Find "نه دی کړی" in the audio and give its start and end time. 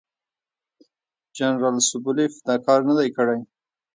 2.87-3.39